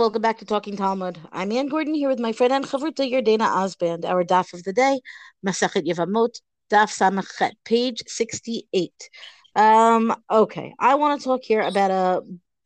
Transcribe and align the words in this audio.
welcome 0.00 0.22
back 0.22 0.38
to 0.38 0.46
Talking 0.46 0.78
Talmud. 0.78 1.18
I'm 1.30 1.52
Ann 1.52 1.68
Gordon 1.68 1.92
here 1.92 2.08
with 2.08 2.18
my 2.18 2.32
friend 2.32 2.54
and 2.54 2.64
Chavruta 2.64 3.04
Yardena 3.06 3.46
Osband. 3.46 4.06
Our 4.06 4.24
daf 4.24 4.54
of 4.54 4.64
the 4.64 4.72
day, 4.72 4.98
Masachet 5.46 5.86
Yevamot, 5.86 6.40
daf 6.70 6.88
Samachet, 6.88 7.52
page 7.66 8.02
68. 8.06 9.10
Um, 9.56 10.16
okay, 10.30 10.72
I 10.78 10.94
want 10.94 11.20
to 11.20 11.24
talk 11.24 11.42
here 11.44 11.60
about 11.60 11.90
a, 11.90 12.22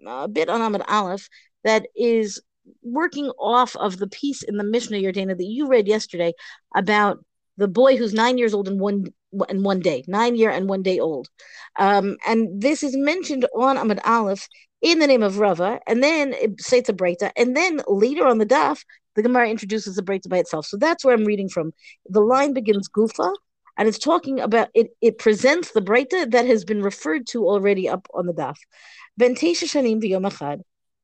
a 0.07 0.29
bit 0.29 0.49
on 0.49 0.61
Amud 0.61 0.85
Aleph 0.87 1.29
that 1.65 1.89
is 1.97 2.41
working 2.85 3.31
off 3.31 3.75
of 3.75 3.99
the 3.99 4.07
piece 4.07 4.45
in 4.45 4.57
the 4.57 4.63
Mishnah 4.63 4.99
Yardena 4.99 5.37
that 5.37 5.45
you 5.45 5.67
read 5.67 5.89
yesterday 5.89 6.35
about 6.77 7.19
the 7.57 7.67
boy 7.67 7.97
who's 7.97 8.15
nine 8.15 8.39
years 8.39 8.55
old 8.55 8.69
and 8.69 8.79
one 8.79 9.07
in 9.49 9.65
one 9.65 9.81
day, 9.81 10.05
nine 10.07 10.37
year 10.37 10.51
and 10.51 10.69
one 10.69 10.85
day 10.85 11.01
old. 11.01 11.27
Um, 11.81 12.17
and 12.25 12.63
this 12.63 12.85
is 12.85 12.97
mentioned 12.97 13.45
on 13.57 13.77
Amud 13.77 13.99
Aleph 14.05 14.49
in 14.85 14.99
the 14.99 15.07
name 15.07 15.23
of 15.23 15.39
Rava, 15.39 15.81
and 15.87 16.03
then 16.03 16.35
it 16.35 16.61
states 16.61 16.91
a 16.91 16.93
breita, 16.93 17.33
and 17.37 17.57
then 17.57 17.81
later 17.89 18.27
on 18.27 18.37
the 18.37 18.45
daf, 18.45 18.85
the 19.15 19.23
Gemara 19.23 19.49
introduces 19.49 19.97
the 19.97 20.03
breita 20.03 20.29
by 20.29 20.37
itself. 20.39 20.67
So 20.67 20.77
that's 20.77 21.03
where 21.05 21.15
I'm 21.15 21.25
reading 21.25 21.49
from. 21.49 21.73
The 22.07 22.21
line 22.21 22.53
begins 22.53 22.91
Gufa, 22.91 23.33
and 23.79 23.89
it's 23.89 23.99
talking 23.99 24.41
about 24.41 24.69
it. 24.75 24.89
It 25.01 25.17
presents 25.19 25.71
the 25.73 25.81
breita 25.81 26.31
that 26.33 26.45
has 26.45 26.67
been 26.67 26.83
referred 26.83 27.27
to 27.29 27.49
already 27.49 27.89
up 27.89 28.07
on 28.13 28.27
the 28.27 28.35
daf. 28.35 28.59
Shanim 29.19 30.03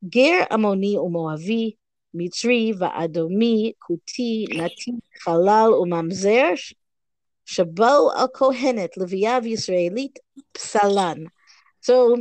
ger 0.08 0.46
amoni 0.50 0.96
umoavi, 0.96 1.76
va'adomi, 2.14 3.74
kuti, 3.88 4.56
nati, 4.56 4.94
umamzer, 5.26 6.74
Shabo 7.48 8.14
al 8.14 8.28
Kohenet, 8.28 8.90
Leviav 8.98 9.44
Yisraelit, 9.50 10.18
Psalan. 10.54 11.28
So 11.80 12.18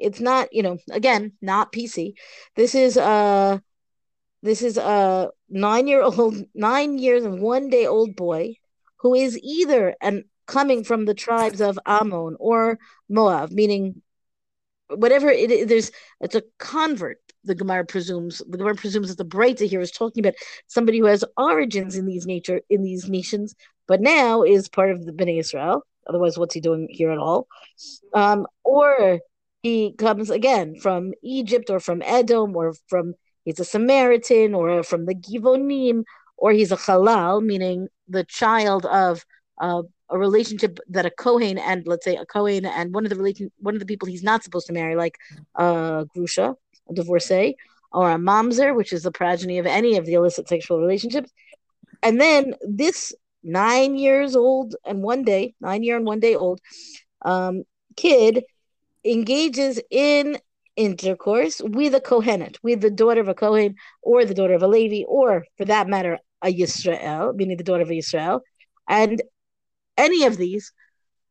it's 0.00 0.20
not, 0.20 0.52
you 0.52 0.62
know, 0.62 0.78
again, 0.90 1.32
not 1.40 1.72
PC. 1.72 2.14
This 2.56 2.74
is 2.74 2.96
a 2.96 3.62
this 4.42 4.62
is 4.62 4.78
a 4.78 5.30
nine 5.48 5.86
year 5.86 6.02
old, 6.02 6.36
nine 6.54 6.98
years 6.98 7.24
and 7.24 7.40
one 7.40 7.68
day 7.68 7.86
old 7.86 8.16
boy 8.16 8.54
who 8.98 9.14
is 9.14 9.38
either 9.42 9.94
and 10.00 10.24
coming 10.46 10.82
from 10.84 11.04
the 11.04 11.14
tribes 11.14 11.60
of 11.60 11.78
Ammon 11.86 12.36
or 12.40 12.78
Moab, 13.08 13.52
meaning 13.52 14.02
whatever 14.88 15.28
it 15.28 15.50
is, 15.50 15.66
there's 15.68 15.92
it's 16.20 16.34
a 16.34 16.42
convert. 16.58 17.18
The 17.44 17.54
Gemara 17.54 17.86
presumes 17.86 18.42
the 18.46 18.58
Gemara 18.58 18.74
presumes 18.74 19.08
that 19.08 19.16
the 19.16 19.36
Breita 19.36 19.66
here 19.66 19.80
is 19.80 19.90
talking 19.90 20.24
about 20.24 20.34
somebody 20.66 20.98
who 20.98 21.06
has 21.06 21.24
origins 21.36 21.96
in 21.96 22.06
these 22.06 22.26
nature 22.26 22.60
in 22.68 22.82
these 22.82 23.08
nations, 23.08 23.54
but 23.86 24.00
now 24.00 24.42
is 24.42 24.68
part 24.68 24.90
of 24.90 25.06
the 25.06 25.12
Bnei 25.12 25.38
Israel. 25.38 25.82
Otherwise, 26.06 26.36
what's 26.38 26.54
he 26.54 26.60
doing 26.60 26.88
here 26.90 27.10
at 27.10 27.18
all? 27.18 27.46
Um, 28.14 28.46
or 28.64 29.20
he 29.62 29.92
comes 29.92 30.30
again 30.30 30.78
from 30.80 31.12
Egypt 31.22 31.70
or 31.70 31.80
from 31.80 32.02
Edom 32.02 32.56
or 32.56 32.74
from 32.88 33.14
he's 33.44 33.60
a 33.60 33.64
Samaritan 33.64 34.54
or 34.54 34.82
from 34.82 35.06
the 35.06 35.14
Givonim 35.14 36.04
or 36.36 36.52
he's 36.52 36.72
a 36.72 36.76
Halal, 36.76 37.42
meaning 37.42 37.88
the 38.08 38.24
child 38.24 38.86
of 38.86 39.24
uh, 39.60 39.82
a 40.08 40.18
relationship 40.18 40.78
that 40.88 41.06
a 41.06 41.10
Kohen 41.10 41.58
and 41.58 41.86
let's 41.86 42.04
say 42.04 42.16
a 42.16 42.26
Kohen 42.26 42.64
and 42.64 42.94
one 42.94 43.04
of 43.04 43.10
the 43.10 43.16
relation 43.16 43.50
one 43.58 43.74
of 43.74 43.80
the 43.80 43.86
people 43.86 44.08
he's 44.08 44.22
not 44.22 44.42
supposed 44.42 44.66
to 44.66 44.72
marry, 44.72 44.96
like 44.96 45.16
uh, 45.54 46.04
Grusha, 46.16 46.54
a 46.88 46.94
divorcee, 46.94 47.56
or 47.92 48.10
a 48.10 48.16
Mamzer, 48.16 48.74
which 48.74 48.92
is 48.92 49.02
the 49.02 49.12
progeny 49.12 49.58
of 49.58 49.66
any 49.66 49.96
of 49.96 50.06
the 50.06 50.14
illicit 50.14 50.48
sexual 50.48 50.80
relationships. 50.80 51.30
And 52.02 52.20
then 52.20 52.54
this 52.62 53.14
nine 53.42 53.96
years 53.96 54.34
old 54.34 54.74
and 54.84 55.02
one 55.02 55.22
day, 55.22 55.54
nine 55.60 55.82
year 55.82 55.96
and 55.96 56.06
one 56.06 56.20
day 56.20 56.34
old 56.34 56.60
um, 57.22 57.64
kid 57.96 58.44
engages 59.04 59.80
in 59.90 60.38
intercourse 60.76 61.60
with 61.62 61.94
a 61.94 62.00
Kohenet, 62.00 62.56
with 62.62 62.80
the 62.80 62.90
daughter 62.90 63.20
of 63.20 63.28
a 63.28 63.34
Kohen 63.34 63.74
or 64.02 64.24
the 64.24 64.34
daughter 64.34 64.54
of 64.54 64.62
a 64.62 64.68
Levi, 64.68 65.04
or 65.06 65.44
for 65.56 65.64
that 65.66 65.88
matter, 65.88 66.18
a 66.42 66.52
Yisrael, 66.52 67.34
meaning 67.34 67.56
the 67.56 67.64
daughter 67.64 67.82
of 67.82 67.90
a 67.90 67.94
Yisrael. 67.94 68.40
And 68.88 69.22
any 69.96 70.24
of 70.24 70.36
these 70.36 70.72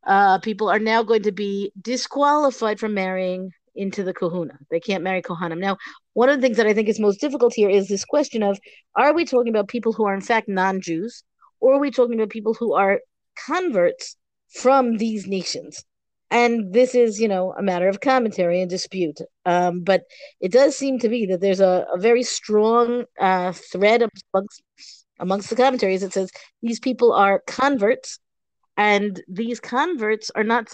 uh, 0.05 0.39
people 0.39 0.69
are 0.69 0.79
now 0.79 1.03
going 1.03 1.23
to 1.23 1.31
be 1.31 1.71
disqualified 1.81 2.79
from 2.79 2.93
marrying 2.93 3.51
into 3.75 4.03
the 4.03 4.13
kahuna. 4.13 4.57
They 4.69 4.79
can't 4.79 5.03
marry 5.03 5.21
kohanim. 5.21 5.59
Now, 5.59 5.77
one 6.13 6.29
of 6.29 6.37
the 6.37 6.41
things 6.41 6.57
that 6.57 6.67
I 6.67 6.73
think 6.73 6.89
is 6.89 6.99
most 6.99 7.21
difficult 7.21 7.53
here 7.53 7.69
is 7.69 7.87
this 7.87 8.05
question 8.05 8.43
of 8.43 8.59
are 8.95 9.13
we 9.13 9.25
talking 9.25 9.49
about 9.49 9.67
people 9.67 9.93
who 9.93 10.05
are 10.05 10.13
in 10.13 10.21
fact 10.21 10.47
non-Jews 10.47 11.23
or 11.59 11.75
are 11.75 11.79
we 11.79 11.91
talking 11.91 12.15
about 12.15 12.29
people 12.29 12.53
who 12.53 12.73
are 12.73 12.99
converts 13.47 14.15
from 14.53 14.97
these 14.97 15.27
nations? 15.27 15.83
And 16.31 16.73
this 16.73 16.93
is, 16.93 17.19
you 17.19 17.27
know, 17.27 17.53
a 17.57 17.63
matter 17.63 17.87
of 17.87 18.01
commentary 18.01 18.61
and 18.61 18.69
dispute. 18.69 19.19
Um, 19.45 19.81
but 19.81 20.03
it 20.39 20.51
does 20.51 20.77
seem 20.77 20.99
to 20.99 21.09
be 21.09 21.25
that 21.25 21.41
there's 21.41 21.59
a, 21.59 21.87
a 21.93 21.97
very 21.97 22.23
strong 22.23 23.05
uh, 23.19 23.51
thread 23.51 24.03
amongst, 24.33 24.61
amongst 25.19 25.49
the 25.49 25.55
commentaries 25.55 26.01
that 26.01 26.13
says 26.13 26.31
these 26.61 26.79
people 26.79 27.13
are 27.13 27.41
converts, 27.47 28.19
and 28.77 29.21
these 29.27 29.59
converts 29.59 30.29
are 30.35 30.43
not. 30.43 30.71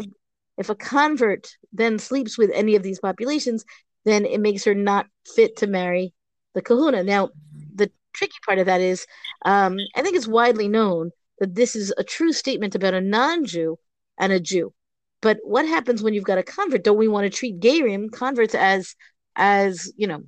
If 0.57 0.69
a 0.69 0.75
convert 0.75 1.49
then 1.73 1.99
sleeps 1.99 2.37
with 2.37 2.49
any 2.53 2.75
of 2.75 2.83
these 2.83 2.99
populations, 2.99 3.65
then 4.05 4.25
it 4.25 4.39
makes 4.39 4.63
her 4.65 4.75
not 4.75 5.07
fit 5.35 5.57
to 5.57 5.67
marry 5.67 6.13
the 6.53 6.61
kahuna. 6.61 7.03
Now, 7.03 7.29
the 7.73 7.91
tricky 8.13 8.37
part 8.45 8.59
of 8.59 8.65
that 8.67 8.81
is 8.81 9.05
um, 9.43 9.77
I 9.95 10.01
think 10.01 10.15
it's 10.15 10.27
widely 10.27 10.67
known 10.67 11.11
that 11.39 11.55
this 11.55 11.75
is 11.75 11.93
a 11.97 12.03
true 12.03 12.31
statement 12.31 12.75
about 12.75 12.93
a 12.93 13.01
non-Jew 13.01 13.77
and 14.17 14.31
a 14.31 14.39
Jew. 14.39 14.73
But 15.21 15.39
what 15.43 15.67
happens 15.67 16.03
when 16.03 16.13
you've 16.13 16.23
got 16.23 16.37
a 16.37 16.43
convert? 16.43 16.83
Don't 16.83 16.97
we 16.97 17.07
want 17.07 17.25
to 17.25 17.35
treat 17.35 17.59
Gerim 17.59 18.11
converts 18.11 18.55
as 18.55 18.95
as 19.35 19.91
you 19.97 20.07
know 20.07 20.23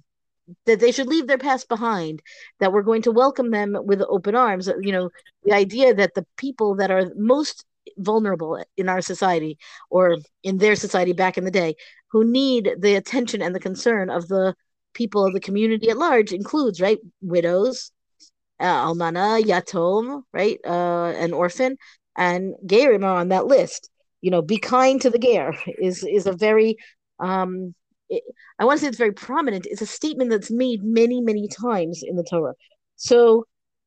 that 0.66 0.80
they 0.80 0.92
should 0.92 1.08
leave 1.08 1.28
their 1.28 1.38
past 1.38 1.68
behind, 1.68 2.22
that 2.60 2.72
we're 2.72 2.82
going 2.82 3.02
to 3.02 3.12
welcome 3.12 3.52
them 3.52 3.76
with 3.84 4.02
open 4.08 4.36
arms. 4.36 4.70
You 4.82 4.92
know, 4.92 5.10
the 5.44 5.54
idea 5.54 5.94
that 5.94 6.14
the 6.14 6.26
people 6.38 6.76
that 6.76 6.92
are 6.92 7.12
most 7.16 7.66
vulnerable 7.98 8.64
in 8.76 8.90
our 8.90 9.02
society 9.02 9.58
or 9.90 10.18
in 10.44 10.58
their 10.58 10.76
society 10.76 11.14
back 11.14 11.38
in 11.38 11.44
the 11.44 11.52
day 11.52 11.76
who 12.12 12.24
need 12.24 12.76
the 12.80 12.96
attention 12.96 13.42
and 13.42 13.54
the 13.54 13.60
concern 13.60 14.10
of 14.10 14.28
the 14.28 14.56
people 14.94 15.26
of 15.26 15.34
the 15.34 15.40
community 15.40 15.90
at 15.90 15.98
large 15.98 16.32
includes 16.32 16.82
right 16.82 17.00
widows, 17.22 17.92
uh, 18.60 18.88
almana, 18.88 19.42
yatom, 19.42 20.24
right, 20.34 20.60
uh, 20.66 21.14
an 21.16 21.34
orphan, 21.34 21.78
and 22.16 22.56
gerim 22.66 23.04
are 23.04 23.20
on 23.20 23.30
that 23.30 23.46
list. 23.46 23.90
You 24.28 24.32
know, 24.32 24.42
be 24.42 24.58
kind 24.58 25.02
to 25.04 25.10
the 25.10 25.24
ger 25.28 25.56
is 25.88 26.04
is 26.04 26.28
a 26.28 26.34
very 26.34 26.76
um, 27.20 27.74
it, 28.10 28.24
I 28.60 28.66
want 28.66 28.78
to 28.78 28.82
say 28.82 28.90
it's 28.90 29.06
very 29.06 29.14
prominent. 29.14 29.66
It's 29.72 29.82
a 29.82 29.94
statement 30.00 30.30
that's 30.32 30.52
made 30.52 30.82
many 30.84 31.22
many 31.22 31.48
times 31.48 32.04
in 32.10 32.16
the 32.18 32.28
Torah. 32.30 32.56
So 32.98 33.46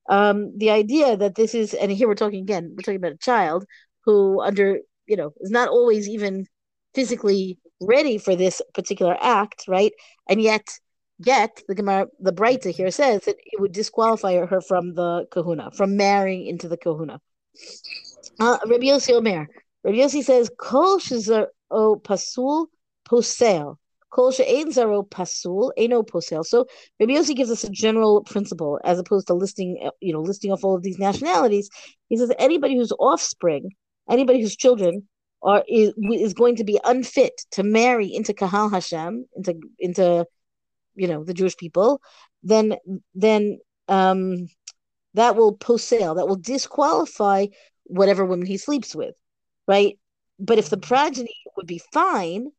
um, 0.09 0.37
the 0.57 0.71
idea 0.71 1.09
that 1.23 1.35
this 1.35 1.55
is, 1.55 1.75
and 1.75 1.93
here 1.93 2.09
we're 2.09 2.23
talking 2.23 2.43
again, 2.49 2.65
we're 2.71 2.87
talking 2.87 3.03
about 3.05 3.19
a 3.21 3.27
child 3.31 3.67
who 4.05 4.41
under 4.41 4.69
you 5.07 5.17
know 5.21 5.31
is 5.45 5.51
not 5.59 5.69
always 5.69 6.09
even 6.09 6.47
physically 6.95 7.59
ready 7.95 8.17
for 8.17 8.35
this 8.35 8.63
particular 8.73 9.17
act, 9.21 9.59
right? 9.69 9.93
And 10.31 10.41
yet 10.41 10.67
Yet 11.23 11.63
the 11.69 11.75
Gemara, 11.75 12.07
the 12.19 12.33
Breita 12.33 12.71
here 12.71 12.91
says 12.91 13.25
that 13.27 13.37
it 13.45 13.61
would 13.61 13.73
disqualify 13.73 14.35
her 14.47 14.61
from 14.63 14.95
the 14.95 15.27
kahuna, 15.31 15.71
from 15.71 15.95
marrying 15.95 16.47
into 16.47 16.67
the 16.67 16.79
kahuna. 16.79 17.21
Uh, 18.39 18.57
Rabbi 18.65 18.87
Yossi 18.87 19.13
Omer. 19.13 19.47
Rabbi 19.85 19.99
Yossi 19.99 20.23
says, 20.23 20.51
Kol 20.59 20.99
shezar 20.99 21.47
o 21.71 21.97
pasul 21.97 22.67
posel. 23.09 23.77
Kol 24.11 24.33
she'ein 24.33 24.73
zaro 24.73 25.09
pasul, 25.09 25.71
eno 25.77 26.03
posel. 26.03 26.45
So 26.45 26.67
Rabbi 26.99 27.13
Yossi 27.13 27.35
gives 27.35 27.51
us 27.51 27.65
a 27.65 27.71
general 27.71 28.23
principle 28.25 28.81
as 28.85 28.99
opposed 28.99 29.29
to 29.29 29.35
listing, 29.35 29.91
you 30.01 30.13
know, 30.13 30.21
listing 30.21 30.53
off 30.53 30.65
all 30.65 30.77
of 30.77 30.83
these 30.83 30.99
nationalities. 30.99 31.71
He 32.09 32.17
says 32.17 32.33
anybody 32.39 32.77
whose 32.77 32.93
offspring, 32.93 33.71
anybody 34.09 34.41
whose 34.41 34.57
children 34.57 35.09
are 35.43 35.65
is, 35.69 35.93
is 36.13 36.35
going 36.35 36.57
to 36.57 36.65
be 36.65 36.79
unfit 36.85 37.41
to 37.53 37.63
marry 37.63 38.13
into 38.13 38.35
Kahal 38.35 38.69
Hashem, 38.71 39.27
into 39.37 39.55
into 39.79 40.27
you 40.95 41.09
know 41.09 41.25
the 41.25 41.35
Jewish 41.35 41.57
people, 41.57 42.03
then 42.43 42.77
then 43.15 43.59
um, 43.89 44.49
that 45.15 45.37
will 45.37 45.57
posel, 45.57 46.17
that 46.17 46.29
will 46.29 46.37
disqualify 46.37 47.47
whatever 47.85 48.25
woman 48.25 48.47
he 48.47 48.59
sleeps 48.59 48.95
with, 48.95 49.15
right? 49.67 49.99
But 50.39 50.59
if 50.59 50.71
the 50.71 50.77
progeny 50.77 51.35
would 51.57 51.67
be 51.67 51.81
fine, 51.93 52.51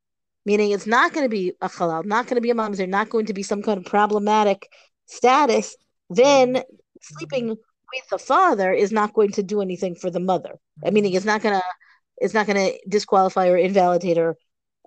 meaning 0.46 0.72
it's 0.72 0.88
not 0.88 1.14
going 1.14 1.26
to 1.26 1.30
be 1.30 1.54
a 1.62 1.70
halal, 1.70 2.06
not 2.06 2.26
going 2.26 2.36
to 2.36 2.42
be 2.42 2.52
a 2.52 2.56
mamzer, 2.56 2.88
not 2.88 3.10
going 3.10 3.26
to 3.28 3.34
be 3.34 3.44
some 3.44 3.62
kind 3.62 3.78
of 3.78 3.86
problematic 3.86 4.70
status, 5.06 5.76
then 6.10 6.64
sleeping 7.02 7.50
with 7.50 8.10
the 8.10 8.18
father 8.18 8.72
is 8.72 8.92
not 8.92 9.14
going 9.14 9.32
to 9.32 9.44
do 9.44 9.62
anything 9.62 9.96
for 9.96 10.10
the 10.10 10.20
mother. 10.20 10.56
I 10.86 10.92
mean, 10.92 11.06
it's 11.06 11.26
not 11.26 11.42
going 11.42 11.56
to 11.56 11.64
it's 12.18 12.34
not 12.34 12.46
going 12.46 12.58
to 12.58 12.80
disqualify 12.88 13.50
or 13.50 13.58
invalidate 13.58 14.18
her 14.18 14.38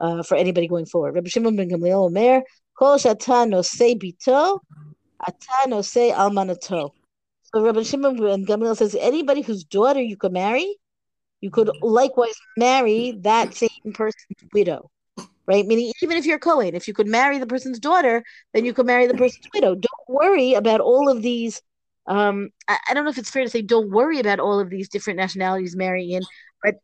uh, 0.00 0.22
for 0.22 0.36
anybody 0.36 0.68
going 0.68 0.86
forward. 0.86 1.14
Rabbi 1.14 1.28
Shimon 1.28 1.56
ben 1.56 1.68
Gamliel 1.68 2.06
Omer, 2.06 2.42
Kol 2.78 2.96
shata 2.96 3.46
nosei 3.48 3.98
bito, 3.98 4.60
ata 5.20 5.68
nosei 5.68 6.12
almanato. 6.12 6.90
So 7.42 7.62
Rabbi 7.62 7.82
Shimon 7.82 8.16
ben 8.16 8.46
Gamliel 8.46 8.76
says 8.76 8.96
anybody 8.98 9.42
whose 9.42 9.64
daughter 9.64 10.00
you 10.00 10.16
could 10.16 10.32
marry, 10.32 10.76
you 11.44 11.50
could 11.50 11.70
likewise 11.82 12.32
marry 12.56 13.18
that 13.20 13.52
same 13.52 13.92
person's 13.92 14.42
widow. 14.54 14.90
right? 15.46 15.66
Meaning, 15.66 15.92
even 16.02 16.16
if 16.16 16.24
you're 16.24 16.38
Cohen, 16.38 16.74
if 16.74 16.88
you 16.88 16.94
could 16.94 17.06
marry 17.06 17.36
the 17.36 17.46
person's 17.46 17.78
daughter, 17.78 18.24
then 18.54 18.64
you 18.64 18.72
could 18.72 18.86
marry 18.86 19.06
the 19.06 19.12
person's 19.12 19.46
widow. 19.52 19.74
Don't 19.74 20.08
worry 20.08 20.54
about 20.54 20.80
all 20.80 21.10
of 21.10 21.20
these. 21.20 21.60
Um, 22.06 22.48
I, 22.66 22.78
I 22.88 22.94
don't 22.94 23.04
know 23.04 23.10
if 23.10 23.18
it's 23.18 23.28
fair 23.28 23.44
to 23.44 23.50
say 23.50 23.60
don't 23.60 23.90
worry 23.90 24.20
about 24.20 24.40
all 24.40 24.58
of 24.58 24.70
these 24.70 24.88
different 24.88 25.18
nationalities 25.18 25.76
marrying 25.76 26.12
in, 26.12 26.22
but 26.62 26.76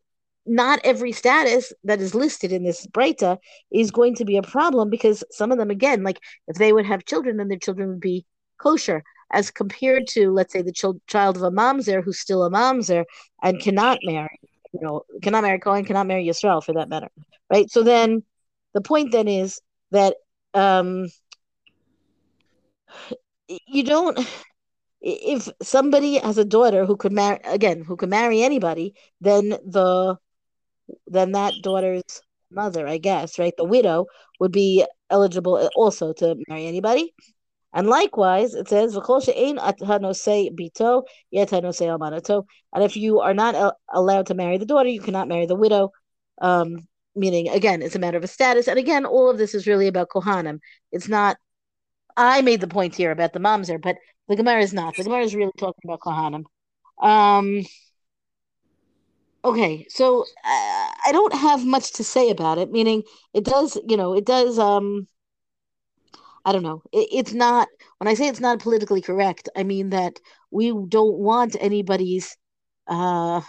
not 0.45 0.79
every 0.83 1.11
status 1.11 1.73
that 1.83 1.99
is 1.99 2.13
listed 2.13 2.51
in 2.51 2.63
this 2.63 2.85
Breita 2.85 3.39
is 3.71 3.89
going 3.89 4.13
to 4.17 4.25
be 4.25 4.37
a 4.37 4.43
problem 4.43 4.91
because 4.91 5.23
some 5.31 5.51
of 5.51 5.57
them, 5.57 5.71
again, 5.71 6.03
like 6.03 6.19
if 6.47 6.57
they 6.57 6.71
would 6.71 6.85
have 6.85 7.05
children, 7.05 7.37
then 7.37 7.47
their 7.47 7.57
children 7.57 7.89
would 7.89 7.99
be 7.99 8.27
kosher, 8.59 9.03
as 9.31 9.49
compared 9.49 10.07
to, 10.07 10.31
let's 10.31 10.53
say, 10.53 10.61
the 10.61 10.71
ch- 10.71 11.07
child 11.07 11.35
of 11.35 11.43
a 11.43 11.51
mamzer 11.51 12.03
who's 12.03 12.19
still 12.19 12.43
a 12.43 12.51
mamzer 12.51 13.05
and 13.41 13.59
cannot 13.59 13.97
marry, 14.03 14.39
you 14.73 14.79
know, 14.81 15.03
cannot 15.21 15.43
marry 15.43 15.59
Cohen, 15.59 15.85
cannot 15.85 16.07
marry 16.07 16.25
Yisrael 16.25 16.63
for 16.63 16.73
that 16.73 16.89
matter, 16.89 17.09
right? 17.49 17.69
So 17.69 17.83
then 17.83 18.23
the 18.73 18.81
point 18.81 19.11
then 19.11 19.27
is 19.27 19.61
that 19.91 20.15
um, 20.53 21.07
you 23.47 23.83
don't 23.83 24.19
if 25.01 25.49
somebody 25.61 26.17
has 26.19 26.37
a 26.37 26.45
daughter 26.45 26.85
who 26.85 26.95
could 26.95 27.11
marry 27.11 27.39
again 27.45 27.83
who 27.83 27.95
could 27.95 28.09
marry 28.09 28.43
anybody 28.43 28.93
then 29.19 29.49
the 29.65 30.15
then 31.07 31.31
that 31.31 31.53
daughter's 31.63 32.03
mother 32.51 32.87
i 32.87 32.97
guess 32.97 33.39
right 33.39 33.53
the 33.57 33.63
widow 33.63 34.05
would 34.39 34.51
be 34.51 34.85
eligible 35.09 35.69
also 35.75 36.13
to 36.13 36.35
marry 36.47 36.65
anybody 36.67 37.13
and 37.73 37.87
likewise 37.87 38.53
it 38.53 38.67
says 38.67 38.95
bito 38.95 41.03
and 42.73 42.83
if 42.83 42.97
you 42.97 43.19
are 43.19 43.33
not 43.33 43.75
allowed 43.93 44.25
to 44.27 44.33
marry 44.33 44.57
the 44.57 44.65
daughter 44.65 44.89
you 44.89 45.01
cannot 45.01 45.27
marry 45.27 45.45
the 45.45 45.55
widow. 45.55 45.91
Um, 46.41 46.87
meaning 47.15 47.49
again 47.49 47.81
it's 47.81 47.95
a 47.95 47.99
matter 47.99 48.17
of 48.17 48.23
a 48.23 48.27
status. 48.27 48.67
And 48.67 48.79
again 48.79 49.05
all 49.05 49.29
of 49.29 49.37
this 49.37 49.53
is 49.53 49.67
really 49.67 49.87
about 49.87 50.09
kohanim. 50.09 50.59
It's 50.91 51.07
not 51.07 51.37
i 52.17 52.41
made 52.41 52.59
the 52.59 52.67
point 52.67 52.95
here 52.95 53.11
about 53.11 53.33
the 53.33 53.39
mamzer 53.39 53.81
but 53.81 53.97
the 54.27 54.35
gemara 54.35 54.61
is 54.61 54.73
not. 54.73 54.95
The 54.95 55.03
gemara 55.03 55.23
is 55.23 55.35
really 55.35 55.51
talking 55.57 55.81
about 55.85 56.01
kohanim. 56.01 56.43
Um 57.01 57.63
okay 59.43 59.85
so 59.89 60.25
I, 60.43 60.91
uh, 61.05 61.09
I 61.09 61.11
don't 61.11 61.33
have 61.33 61.65
much 61.65 61.93
to 61.93 62.03
say 62.03 62.29
about 62.29 62.57
it. 62.57 62.71
Meaning 62.71 63.03
it 63.33 63.45
does 63.45 63.77
you 63.87 63.97
know 63.97 64.13
it 64.13 64.25
does 64.25 64.59
um 64.59 65.07
i 66.45 66.51
don't 66.51 66.63
know 66.63 66.81
it, 66.91 67.07
it's 67.11 67.33
not 67.33 67.67
when 67.97 68.07
i 68.07 68.13
say 68.13 68.27
it's 68.27 68.39
not 68.39 68.59
politically 68.59 69.01
correct 69.01 69.49
i 69.55 69.63
mean 69.63 69.89
that 69.89 70.13
we 70.51 70.73
don't 70.87 71.17
want 71.17 71.55
anybody's 71.59 72.37
uh 72.87 73.41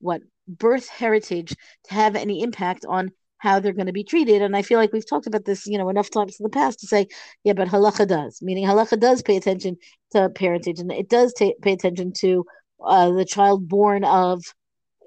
what 0.00 0.22
birth 0.48 0.88
heritage 0.88 1.54
to 1.84 1.94
have 1.94 2.16
any 2.16 2.42
impact 2.42 2.84
on 2.88 3.10
how 3.42 3.58
they're 3.58 3.72
going 3.72 3.86
to 3.86 3.92
be 3.92 4.04
treated. 4.04 4.40
And 4.40 4.56
I 4.56 4.62
feel 4.62 4.78
like 4.78 4.92
we've 4.92 5.08
talked 5.08 5.26
about 5.26 5.44
this, 5.44 5.66
you 5.66 5.76
know, 5.76 5.88
enough 5.88 6.10
times 6.10 6.36
in 6.38 6.44
the 6.44 6.50
past 6.50 6.78
to 6.80 6.86
say, 6.86 7.08
yeah, 7.42 7.54
but 7.54 7.66
halacha 7.66 8.06
does, 8.06 8.40
meaning 8.40 8.64
halacha 8.64 9.00
does 9.00 9.20
pay 9.20 9.36
attention 9.36 9.76
to 10.12 10.30
parentage 10.30 10.78
and 10.78 10.92
it 10.92 11.08
does 11.08 11.34
pay 11.36 11.72
attention 11.72 12.12
to 12.18 12.44
uh, 12.84 13.10
the 13.10 13.24
child 13.24 13.68
born 13.68 14.04
of 14.04 14.44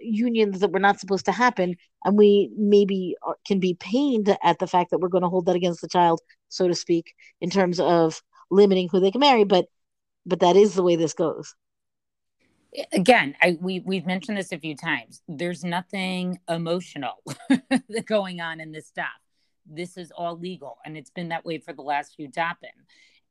unions 0.02 0.60
that 0.60 0.72
were 0.72 0.80
not 0.80 1.00
supposed 1.00 1.26
to 1.26 1.32
happen. 1.32 1.76
And 2.04 2.18
we 2.18 2.52
maybe 2.58 3.16
can 3.48 3.62
be 3.62 3.76
pained 3.80 4.36
at 4.44 4.60
the 4.60 4.68
fact 4.68 4.92
that 4.92 5.00
we're 5.00 5.08
going 5.08 5.24
to 5.24 5.30
hold 5.30 5.46
that 5.46 5.56
against 5.56 5.80
the 5.80 5.88
child, 5.88 6.20
so 6.56 6.68
to 6.68 6.76
speak, 6.76 7.14
in 7.42 7.50
terms 7.50 7.80
of 7.80 8.22
limiting 8.50 8.90
who 8.90 9.00
they 9.00 9.12
can 9.12 9.22
marry. 9.22 9.44
But 9.44 9.66
but 10.26 10.40
that 10.40 10.56
is 10.56 10.74
the 10.74 10.84
way 10.84 10.96
this 10.96 11.14
goes. 11.14 11.56
Again 12.92 13.36
I, 13.42 13.58
we 13.62 13.80
we've 13.80 14.06
mentioned 14.06 14.38
this 14.38 14.52
a 14.52 14.60
few 14.60 14.76
times. 14.76 15.22
There's 15.28 15.64
nothing 15.64 16.40
emotional 16.50 17.24
going 18.06 18.42
on 18.42 18.60
in 18.60 18.72
this 18.72 18.88
stuff. 18.88 19.08
This 19.66 19.98
is 19.98 20.12
all 20.12 20.38
legal 20.38 20.78
and 20.86 20.98
it's 20.98 21.10
been 21.10 21.30
that 21.30 21.46
way 21.46 21.58
for 21.58 21.74
the 21.74 21.82
last 21.82 22.16
few 22.16 22.30
dapim 22.30 22.86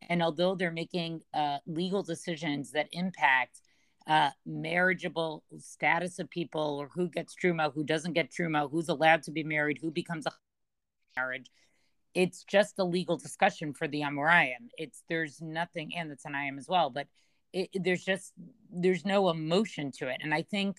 and 0.09 0.23
although 0.23 0.55
they're 0.55 0.71
making 0.71 1.23
uh, 1.33 1.59
legal 1.67 2.03
decisions 2.03 2.73
that 2.73 2.89
impact 2.93 3.61
uh, 4.07 4.31
marriageable 4.47 5.43
status 5.59 6.19
of 6.19 6.29
people 6.29 6.79
or 6.81 6.89
who 6.95 7.09
gets 7.09 7.35
truma 7.35 7.73
who 7.73 7.85
doesn't 7.85 8.13
get 8.13 8.31
truma 8.31 8.71
who's 8.71 8.89
allowed 8.89 9.23
to 9.23 9.31
be 9.31 9.43
married 9.43 9.79
who 9.81 9.91
becomes 9.91 10.27
a 10.27 10.33
marriage 11.17 11.51
it's 12.15 12.45
just 12.45 12.79
a 12.79 12.85
legal 12.85 13.17
discussion 13.17 13.73
for 13.75 13.89
the 13.89 14.03
Amoraim. 14.03 14.69
It's 14.79 15.03
there's 15.09 15.41
nothing 15.41 15.95
and 15.97 16.11
the 16.11 16.17
Tanaim 16.17 16.59
as 16.59 16.69
well, 16.69 16.91
but 16.91 17.09
it, 17.53 17.71
there's 17.75 18.05
just 18.05 18.33
there's 18.73 19.05
no 19.05 19.31
emotion 19.31 19.93
to 19.93 20.09
it. 20.09 20.19
And 20.23 20.35
i 20.35 20.43
think 20.43 20.79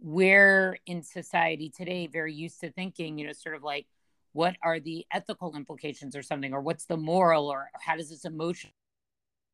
we're 0.00 0.78
in 0.86 1.02
society 1.02 1.72
today 1.76 2.06
very 2.06 2.32
used 2.32 2.60
to 2.60 2.70
thinking 2.70 3.18
you 3.18 3.26
know 3.26 3.32
sort 3.32 3.56
of 3.56 3.64
like 3.64 3.86
what 4.32 4.56
are 4.62 4.78
the 4.78 5.04
ethical 5.12 5.56
implications 5.56 6.14
or 6.14 6.22
something 6.22 6.52
or 6.54 6.60
what's 6.60 6.84
the 6.84 6.96
moral 6.96 7.48
or 7.48 7.68
how 7.80 7.96
does 7.96 8.10
this 8.10 8.24
emotion 8.24 8.70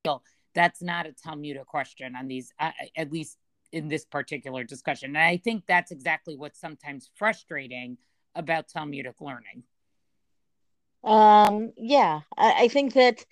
feel? 0.04 0.22
That's 0.54 0.82
not 0.82 1.06
a 1.06 1.12
talmudic 1.12 1.66
question 1.66 2.14
on 2.14 2.28
these 2.28 2.52
uh, 2.60 2.72
at 2.96 3.12
least 3.12 3.38
in 3.72 3.88
this 3.88 4.04
particular 4.04 4.64
discussion. 4.64 5.16
And 5.16 5.24
i 5.24 5.36
think 5.36 5.64
that's 5.66 5.90
exactly 5.90 6.36
what's 6.36 6.60
sometimes 6.60 7.10
frustrating 7.14 7.96
about 8.34 8.68
talmudic 8.68 9.20
learning 9.20 9.62
um 11.04 11.72
yeah 11.76 12.20
I, 12.36 12.64
I 12.64 12.68
think 12.68 12.94
that 12.94 13.24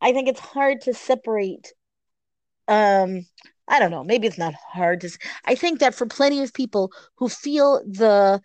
i 0.00 0.12
think 0.12 0.28
it's 0.28 0.40
hard 0.40 0.80
to 0.82 0.94
separate 0.94 1.72
um 2.68 3.26
I 3.70 3.80
don't 3.80 3.90
know, 3.90 4.02
maybe 4.02 4.26
it's 4.26 4.38
not 4.38 4.54
hard 4.54 5.02
to 5.02 5.10
I 5.44 5.54
think 5.54 5.80
that 5.80 5.94
for 5.94 6.06
plenty 6.06 6.42
of 6.42 6.54
people 6.54 6.90
who 7.16 7.28
feel 7.28 7.82
the 7.86 8.40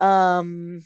um 0.00 0.82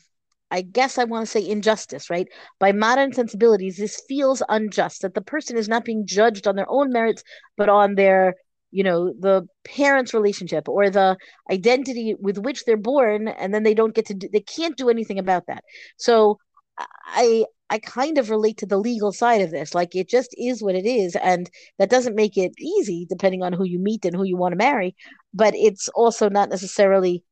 I 0.50 0.62
guess 0.62 0.98
I 0.98 1.04
want 1.04 1.26
to 1.26 1.30
say 1.32 1.48
injustice, 1.48 2.10
right? 2.10 2.28
By 2.60 2.72
modern 2.72 3.12
sensibilities, 3.12 3.78
this 3.78 4.02
feels 4.08 4.42
unjust 4.48 5.02
that 5.02 5.14
the 5.14 5.22
person 5.22 5.56
is 5.56 5.68
not 5.68 5.84
being 5.84 6.06
judged 6.06 6.46
on 6.48 6.56
their 6.56 6.70
own 6.70 6.92
merits, 6.92 7.22
but 7.56 7.68
on 7.68 7.96
their, 7.96 8.34
you 8.72 8.84
know, 8.84 9.12
the 9.18 9.46
parents' 9.64 10.14
relationship 10.14 10.68
or 10.68 10.90
the 10.90 11.16
identity 11.50 12.16
with 12.20 12.38
which 12.38 12.64
they're 12.64 12.76
born, 12.76 13.28
and 13.28 13.54
then 13.54 13.62
they 13.64 13.74
don't 13.74 13.94
get 13.94 14.06
to 14.06 14.14
do, 14.14 14.28
they 14.32 14.40
can't 14.40 14.76
do 14.76 14.90
anything 14.90 15.18
about 15.18 15.46
that. 15.48 15.64
So 15.98 16.38
I 17.06 17.46
I 17.70 17.78
kind 17.78 18.18
of 18.18 18.30
relate 18.30 18.58
to 18.58 18.66
the 18.66 18.78
legal 18.78 19.12
side 19.12 19.40
of 19.40 19.50
this. 19.50 19.74
Like 19.74 19.94
it 19.94 20.08
just 20.08 20.34
is 20.36 20.62
what 20.62 20.74
it 20.74 20.86
is. 20.86 21.16
And 21.16 21.48
that 21.78 21.90
doesn't 21.90 22.16
make 22.16 22.36
it 22.36 22.52
easy 22.58 23.06
depending 23.08 23.42
on 23.42 23.52
who 23.52 23.64
you 23.64 23.78
meet 23.78 24.04
and 24.04 24.14
who 24.16 24.24
you 24.24 24.36
want 24.36 24.52
to 24.52 24.56
marry. 24.56 24.96
But 25.32 25.54
it's 25.54 25.88
also 25.90 26.28
not 26.28 26.48
necessarily 26.50 27.22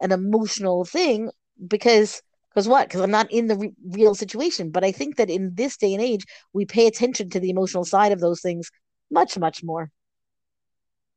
an 0.00 0.12
emotional 0.12 0.84
thing 0.84 1.30
because 1.66 2.22
because 2.50 2.68
what? 2.68 2.88
Because 2.88 3.02
I'm 3.02 3.10
not 3.10 3.30
in 3.30 3.46
the 3.46 3.56
re- 3.56 3.72
real 3.90 4.14
situation. 4.14 4.70
But 4.70 4.84
I 4.84 4.92
think 4.92 5.16
that 5.16 5.30
in 5.30 5.52
this 5.54 5.76
day 5.76 5.92
and 5.94 6.02
age, 6.02 6.24
we 6.52 6.64
pay 6.64 6.86
attention 6.86 7.30
to 7.30 7.40
the 7.40 7.50
emotional 7.50 7.84
side 7.84 8.10
of 8.10 8.20
those 8.20 8.40
things 8.40 8.70
much, 9.10 9.38
much 9.38 9.62
more. 9.62 9.90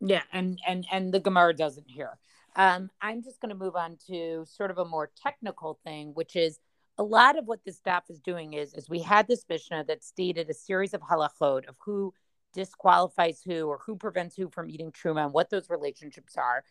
Yeah, 0.02 0.24
and 0.34 0.60
and 0.68 0.86
and 0.92 1.14
the 1.14 1.20
Gemara 1.20 1.56
doesn't 1.56 1.90
here. 1.90 2.18
Um, 2.56 2.90
I'm 3.02 3.24
just 3.24 3.40
going 3.40 3.50
to 3.50 3.56
move 3.56 3.76
on 3.76 3.98
to 4.08 4.46
sort 4.46 4.72
of 4.72 4.78
a 4.78 4.86
more 4.86 5.10
technical 5.24 5.80
thing, 5.84 6.12
which 6.14 6.36
is 6.36 6.60
a 7.02 7.04
lot 7.04 7.36
of 7.36 7.48
what 7.48 7.66
this 7.66 7.78
staff 7.78 8.04
is 8.10 8.20
doing 8.20 8.54
is 8.54 8.76
is 8.76 8.88
we 8.88 9.00
had 9.00 9.28
this 9.28 9.44
Mishnah 9.50 9.86
that 9.88 10.04
stated 10.04 10.48
a 10.52 10.54
series 10.54 10.94
of 10.94 11.02
halachot 11.02 11.68
of 11.68 11.76
who 11.84 12.14
disqualifies 12.54 13.42
who 13.44 13.66
or 13.66 13.80
who 13.84 13.96
prevents 13.96 14.36
who 14.36 14.50
from 14.50 14.70
eating 14.70 14.92
truma 14.92 15.26
and 15.26 15.34
what 15.34 15.50
those 15.50 15.68
relationships 15.68 16.38
are. 16.38 16.64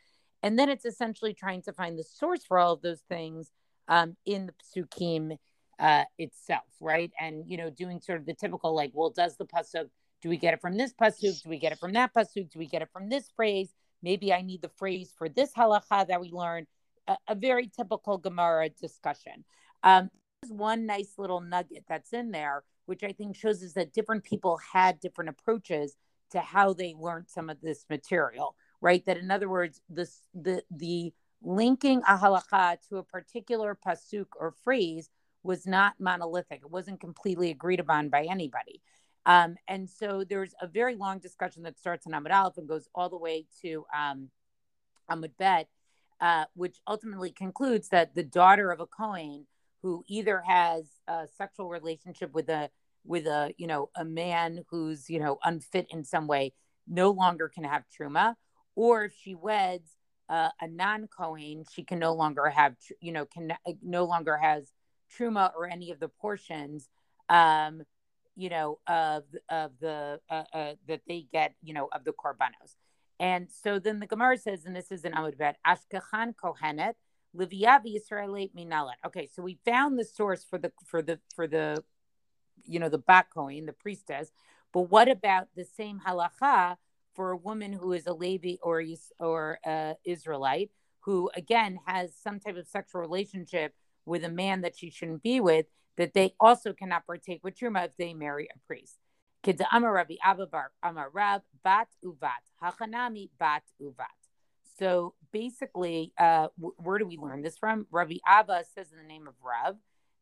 And 0.44 0.56
then 0.56 0.68
it's 0.68 0.84
essentially 0.84 1.34
trying 1.34 1.62
to 1.62 1.72
find 1.72 1.98
the 1.98 2.04
source 2.04 2.44
for 2.44 2.60
all 2.60 2.74
of 2.74 2.80
those 2.80 3.00
things 3.08 3.50
um, 3.88 4.16
in 4.24 4.46
the 4.46 4.54
psukim 4.62 5.36
uh, 5.80 6.04
itself, 6.16 6.70
right? 6.78 7.10
And 7.18 7.42
you 7.48 7.56
know, 7.56 7.68
doing 7.68 8.00
sort 8.00 8.20
of 8.20 8.26
the 8.26 8.34
typical 8.34 8.72
like, 8.72 8.92
well, 8.94 9.10
does 9.10 9.36
the 9.36 9.46
pasuk 9.46 9.88
do 10.22 10.28
we 10.28 10.36
get 10.36 10.54
it 10.54 10.60
from 10.60 10.76
this 10.76 10.92
pasuk? 10.94 11.42
Do 11.42 11.50
we 11.50 11.58
get 11.58 11.72
it 11.72 11.80
from 11.80 11.94
that 11.94 12.14
pasuk? 12.14 12.52
Do 12.52 12.60
we 12.60 12.66
get 12.66 12.82
it 12.82 12.90
from 12.92 13.08
this 13.08 13.32
phrase? 13.34 13.70
Maybe 14.00 14.32
I 14.32 14.42
need 14.42 14.62
the 14.62 14.70
phrase 14.78 15.12
for 15.18 15.28
this 15.28 15.52
halacha 15.54 16.06
that 16.06 16.20
we 16.20 16.30
learned. 16.30 16.68
A, 17.08 17.16
a 17.26 17.34
very 17.34 17.66
typical 17.66 18.16
Gemara 18.16 18.68
discussion. 18.68 19.44
Um, 19.82 20.10
one 20.48 20.86
nice 20.86 21.14
little 21.18 21.40
nugget 21.40 21.84
that's 21.88 22.12
in 22.12 22.30
there, 22.30 22.64
which 22.86 23.04
I 23.04 23.12
think 23.12 23.36
shows 23.36 23.62
us 23.62 23.74
that 23.74 23.92
different 23.92 24.24
people 24.24 24.58
had 24.72 25.00
different 25.00 25.30
approaches 25.30 25.96
to 26.30 26.40
how 26.40 26.72
they 26.72 26.94
learned 26.98 27.28
some 27.28 27.50
of 27.50 27.60
this 27.60 27.84
material, 27.90 28.54
right? 28.80 29.04
That 29.04 29.18
in 29.18 29.30
other 29.30 29.48
words, 29.48 29.80
this 29.88 30.22
the 30.34 30.62
the 30.70 31.12
linking 31.42 32.02
a 32.08 32.16
halakha 32.16 32.76
to 32.88 32.98
a 32.98 33.02
particular 33.02 33.76
pasuk 33.86 34.26
or 34.38 34.54
phrase 34.64 35.10
was 35.42 35.66
not 35.66 35.94
monolithic. 35.98 36.60
It 36.62 36.70
wasn't 36.70 37.00
completely 37.00 37.50
agreed 37.50 37.80
upon 37.80 38.08
by 38.08 38.24
anybody. 38.24 38.82
Um, 39.26 39.56
and 39.68 39.88
so 39.88 40.24
there's 40.28 40.54
a 40.60 40.66
very 40.66 40.96
long 40.96 41.18
discussion 41.18 41.62
that 41.64 41.78
starts 41.78 42.06
in 42.06 42.12
Amud 42.12 42.32
Aleph 42.32 42.58
and 42.58 42.68
goes 42.68 42.88
all 42.94 43.08
the 43.08 43.16
way 43.16 43.46
to 43.62 43.84
um, 43.94 44.30
Amud 45.10 45.32
Bet, 45.38 45.68
uh, 46.20 46.44
which 46.54 46.78
ultimately 46.86 47.30
concludes 47.30 47.88
that 47.88 48.14
the 48.14 48.22
daughter 48.22 48.70
of 48.70 48.80
a 48.80 48.86
Kohen 48.86 49.46
who 49.82 50.04
either 50.08 50.42
has 50.46 50.84
a 51.08 51.26
sexual 51.36 51.68
relationship 51.68 52.32
with 52.32 52.48
a 52.48 52.70
with 53.04 53.26
a 53.26 53.54
you 53.56 53.66
know 53.66 53.90
a 53.96 54.04
man 54.04 54.64
who's 54.70 55.08
you 55.08 55.18
know 55.18 55.38
unfit 55.44 55.86
in 55.90 56.04
some 56.04 56.26
way 56.26 56.52
no 56.86 57.10
longer 57.10 57.48
can 57.48 57.64
have 57.64 57.84
truma 57.98 58.34
or 58.74 59.04
if 59.04 59.12
she 59.14 59.34
weds 59.34 59.96
uh, 60.30 60.50
a 60.60 60.68
non 60.68 61.08
Kohen, 61.08 61.64
she 61.70 61.82
can 61.82 61.98
no 61.98 62.14
longer 62.14 62.48
have, 62.48 62.76
you 63.00 63.10
know, 63.10 63.26
can 63.26 63.52
no 63.82 64.04
longer 64.04 64.36
has 64.36 64.72
truma 65.18 65.50
or 65.56 65.68
any 65.68 65.90
of 65.90 65.98
the 65.98 66.08
portions, 66.08 66.88
um, 67.28 67.82
you 68.36 68.48
know, 68.48 68.78
of 68.86 69.24
of 69.48 69.72
the 69.80 70.20
uh, 70.30 70.44
uh, 70.54 70.74
that 70.86 71.00
they 71.08 71.26
get, 71.32 71.54
you 71.62 71.74
know, 71.74 71.88
of 71.92 72.04
the 72.04 72.12
korbanos. 72.12 72.76
And 73.18 73.48
so 73.50 73.80
then 73.80 73.98
the 73.98 74.06
Gemara 74.06 74.38
says, 74.38 74.64
and 74.64 74.74
this 74.74 74.92
is 74.92 75.04
an 75.04 75.12
Amud 75.12 75.36
Bet, 75.36 75.56
Ashkechan 75.66 76.34
Kohenet, 76.42 76.94
Liviavi 77.36 77.96
Yisraelit 77.96 78.54
Minalet. 78.54 78.94
Okay, 79.06 79.28
so 79.32 79.42
we 79.42 79.58
found 79.64 79.98
the 79.98 80.04
source 80.04 80.44
for 80.44 80.58
the 80.58 80.72
for 80.86 81.02
the 81.02 81.18
for 81.34 81.46
the 81.46 81.82
you 82.64 82.78
know 82.78 82.88
the 82.88 82.98
bat 82.98 83.26
Kohen, 83.32 83.66
the 83.66 83.72
priestess. 83.72 84.30
But 84.72 84.82
what 84.82 85.08
about 85.08 85.48
the 85.56 85.64
same 85.64 86.00
halacha 86.06 86.76
for 87.14 87.30
a 87.30 87.36
woman 87.36 87.72
who 87.72 87.92
is 87.92 88.06
a 88.06 88.12
Levi 88.12 88.56
or 88.62 88.82
or 89.18 89.58
uh, 89.64 89.94
Israelite 90.04 90.70
who 91.00 91.30
again 91.34 91.78
has 91.86 92.14
some 92.14 92.40
type 92.40 92.56
of 92.56 92.66
sexual 92.66 93.00
relationship 93.00 93.74
with 94.06 94.24
a 94.24 94.28
man 94.28 94.60
that 94.62 94.76
she 94.76 94.90
shouldn't 94.90 95.22
be 95.22 95.40
with? 95.40 95.66
That 95.96 96.14
they 96.14 96.34
also 96.40 96.72
cannot 96.72 97.06
partake 97.06 97.44
with 97.44 97.56
truma 97.56 97.86
if 97.86 97.96
they 97.96 98.14
marry 98.14 98.48
a 98.54 98.58
priest. 98.66 98.96
Kidda 99.44 99.64
Amar 99.72 99.92
Rabbi 99.92 100.14
Ababar 100.24 100.66
Amar 100.82 101.10
Bat 101.12 101.88
Uvat 102.04 102.44
Hachanami 102.62 103.30
Bat 103.38 103.62
Uvat. 103.82 104.20
So 104.78 105.14
basically, 105.32 106.12
uh, 106.18 106.48
w- 106.58 106.74
where 106.78 106.98
do 106.98 107.06
we 107.06 107.16
learn 107.16 107.42
this 107.42 107.58
from? 107.58 107.86
Rabbi 107.90 108.16
Abba 108.26 108.64
says 108.74 108.92
in 108.92 108.98
the 108.98 109.04
name 109.04 109.26
of 109.26 109.34
Rav 109.42 109.76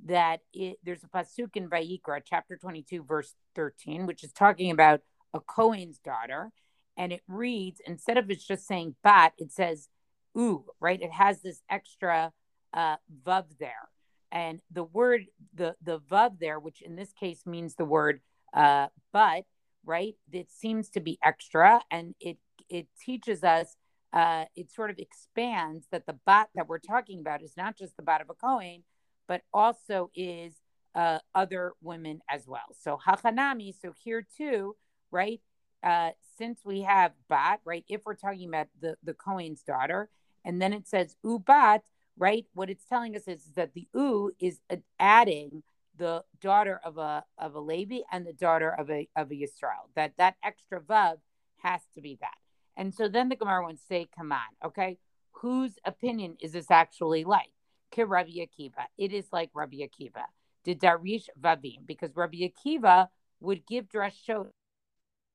that 0.07 0.41
it, 0.53 0.79
there's 0.85 1.05
a 1.05 1.09
pasuk 1.09 1.57
in 1.57 1.69
Vayikra, 1.69 2.23
chapter 2.25 2.57
22, 2.57 3.03
verse 3.03 3.35
13, 3.55 4.07
which 4.07 4.23
is 4.23 4.33
talking 4.33 4.71
about 4.71 5.01
a 5.35 5.41
Cohen's 5.41 5.99
daughter, 5.99 6.51
and 6.97 7.13
it 7.13 7.23
reads 7.29 7.81
instead 7.87 8.17
of 8.17 8.31
it's 8.31 8.47
just 8.47 8.67
saying 8.67 8.95
bat, 9.03 9.33
it 9.39 9.53
says 9.53 9.89
ooh, 10.37 10.65
right? 10.81 11.01
It 11.01 11.13
has 11.13 11.43
this 11.43 11.63
extra 11.71 12.33
uh, 12.73 12.97
vav 13.27 13.45
there, 13.59 13.89
and 14.31 14.61
the 14.71 14.85
word 14.85 15.27
the 15.55 15.75
the 15.83 16.01
vav 16.01 16.39
there, 16.39 16.59
which 16.59 16.83
in 16.83 16.97
this 16.97 17.13
case 17.13 17.47
means 17.47 17.75
the 17.75 17.85
word 17.85 18.21
uh, 18.55 18.89
but, 19.13 19.45
right? 19.85 20.15
It 20.33 20.51
seems 20.51 20.89
to 20.91 21.01
be 21.01 21.19
extra, 21.23 21.81
and 21.91 22.15
it 22.21 22.39
it 22.69 22.87
teaches 23.05 23.45
us 23.45 23.77
uh, 24.13 24.45
it 24.57 24.71
sort 24.71 24.91
of 24.91 24.99
expands 24.99 25.87
that 25.91 26.07
the 26.07 26.17
bat 26.27 26.49
that 26.55 26.69
we're 26.69 26.79
talking 26.79 27.21
about 27.21 27.43
is 27.43 27.57
not 27.57 27.77
just 27.77 27.97
the 27.97 28.03
bat 28.03 28.21
of 28.21 28.31
a 28.31 28.35
Kohen, 28.35 28.83
but 29.27 29.43
also 29.53 30.11
is 30.15 30.55
uh, 30.95 31.19
other 31.35 31.73
women 31.83 32.21
as 32.31 32.47
well. 32.47 32.75
So 32.81 32.99
hachanami, 33.07 33.75
so 33.81 33.93
here 34.03 34.27
too, 34.37 34.77
right? 35.11 35.41
Uh, 35.83 36.11
since 36.37 36.61
we 36.65 36.83
have 36.83 37.13
bat, 37.29 37.61
right? 37.65 37.85
If 37.89 38.03
we're 38.05 38.15
talking 38.15 38.49
about 38.49 38.69
the 38.81 38.97
the 39.03 39.15
Kohen's 39.15 39.63
daughter, 39.63 40.09
and 40.45 40.61
then 40.61 40.73
it 40.73 40.89
says 40.89 41.15
ubat, 41.25 41.83
right? 42.17 42.47
What 42.55 42.71
it's 42.71 42.85
telling 42.87 43.15
us 43.15 43.29
is, 43.29 43.47
is 43.47 43.53
that 43.55 43.75
the 43.75 43.87
u 43.95 44.33
is 44.41 44.61
adding 44.99 45.63
the 45.97 46.25
daughter 46.41 46.81
of 46.85 46.97
a 46.99 47.25
of 47.37 47.55
a 47.55 47.61
Levi 47.61 48.01
and 48.11 48.27
the 48.27 48.33
daughter 48.33 48.71
of 48.71 48.91
a 48.91 49.09
of 49.15 49.31
a 49.31 49.35
Yisrael. 49.35 49.91
That 49.95 50.15
that 50.17 50.37
extra 50.43 50.81
vav 50.81 51.19
has 51.59 51.83
to 51.95 52.01
be 52.01 52.19
that. 52.21 52.48
And 52.79 52.95
so 52.95 53.09
then 53.09 53.29
the 53.29 53.37
Gemara 53.37 53.65
wants 53.65 53.83
to 53.83 53.87
say, 53.89 54.09
come 54.17 54.31
on, 54.31 54.39
okay, 54.65 54.99
whose 55.33 55.73
opinion 55.85 56.37
is 56.41 56.53
this 56.53 56.71
actually 56.71 57.25
like? 57.25 57.51
Ke 57.91 58.07
Rabbi 58.07 58.39
Akiva. 58.39 58.85
It 58.97 59.13
is 59.13 59.27
like 59.33 59.51
Rabbi 59.53 59.79
Akiva. 59.79 60.25
Did 60.65 60.81
Darish 60.81 61.27
Vavim, 61.41 61.85
because 61.85 62.15
Rabbi 62.15 62.49
Akiva 62.49 63.09
would 63.41 63.67
give 63.67 63.89
dress 63.89 64.15
show 64.25 64.47